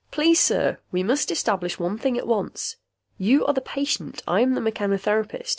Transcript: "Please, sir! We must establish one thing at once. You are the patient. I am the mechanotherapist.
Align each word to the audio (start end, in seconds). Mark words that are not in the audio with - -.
"Please, 0.09 0.39
sir! 0.39 0.79
We 0.91 1.03
must 1.03 1.29
establish 1.29 1.77
one 1.77 1.99
thing 1.99 2.17
at 2.17 2.25
once. 2.25 2.77
You 3.19 3.45
are 3.45 3.53
the 3.53 3.61
patient. 3.61 4.23
I 4.27 4.41
am 4.41 4.55
the 4.55 4.59
mechanotherapist. 4.71 5.49